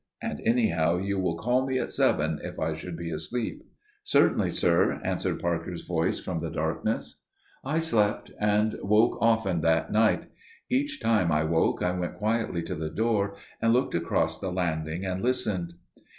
And 0.19 0.41
anyhow 0.43 0.97
you 0.97 1.19
will 1.19 1.37
call 1.37 1.63
me 1.67 1.77
at 1.77 1.91
seven 1.91 2.39
if 2.43 2.59
I 2.59 2.73
should 2.73 2.97
be 2.97 3.11
asleep." 3.11 3.61
"Certainly, 4.03 4.49
sir," 4.49 4.99
answered 5.03 5.39
Parker's 5.39 5.83
voice 5.85 6.19
from 6.19 6.39
the 6.39 6.49
darkness. 6.49 7.23
I 7.63 7.77
slept 7.77 8.31
and 8.39 8.79
woke 8.81 9.19
often 9.21 9.61
that 9.61 9.91
night. 9.91 10.25
Each 10.71 10.99
time 10.99 11.31
I 11.31 11.43
woke 11.43 11.83
I 11.83 11.91
went 11.91 12.15
quietly 12.15 12.63
to 12.63 12.73
the 12.73 12.89
door 12.89 13.35
and 13.61 13.73
looked 13.73 13.93
across 13.93 14.39
the 14.39 14.51
landing 14.51 15.05
and 15.05 15.21
listened. 15.21 15.75